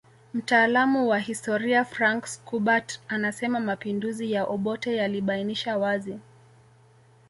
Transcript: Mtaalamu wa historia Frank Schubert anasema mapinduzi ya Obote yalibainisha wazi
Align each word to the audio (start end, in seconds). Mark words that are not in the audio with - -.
Mtaalamu 0.33 1.07
wa 1.09 1.19
historia 1.19 1.85
Frank 1.85 2.25
Schubert 2.27 3.01
anasema 3.07 3.59
mapinduzi 3.59 4.31
ya 4.31 4.45
Obote 4.45 4.95
yalibainisha 4.95 5.77
wazi 5.77 6.19